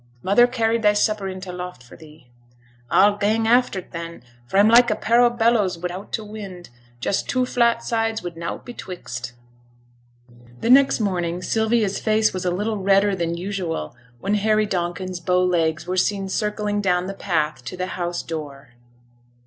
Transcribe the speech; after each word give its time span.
Mother 0.23 0.47
carried 0.47 0.81
thy 0.81 0.93
supper 0.93 1.27
in 1.27 1.41
t' 1.41 1.51
loft 1.51 1.83
for 1.83 1.95
thee.' 1.95 2.25
'A'll 2.91 3.17
gang 3.19 3.47
after 3.47 3.81
't, 3.81 3.91
then, 3.91 4.23
for 4.47 4.57
a'm 4.57 4.67
like 4.67 4.89
a 4.89 4.95
pair 4.95 5.21
o' 5.21 5.29
bellowses 5.29 5.77
wi' 5.77 6.05
t' 6.11 6.23
wind 6.23 6.69
out; 6.73 6.99
just 6.99 7.29
two 7.29 7.45
flat 7.45 7.83
sides 7.83 8.23
wi' 8.23 8.31
nowt 8.35 8.65
betwixt.' 8.65 9.33
The 10.61 10.71
next 10.71 11.01
morning, 11.01 11.43
Sylvia's 11.43 11.99
face 11.99 12.33
was 12.33 12.45
a 12.45 12.49
little 12.49 12.77
redder 12.77 13.15
than 13.15 13.37
usual 13.37 13.95
when 14.19 14.33
Harry 14.33 14.65
Donkin's 14.65 15.19
bow 15.19 15.43
legs 15.43 15.85
were 15.85 15.97
seen 15.97 16.27
circling 16.29 16.81
down 16.81 17.05
the 17.05 17.13
path 17.13 17.63
to 17.65 17.77
the 17.77 17.85
house 17.85 18.23
door. 18.23 18.69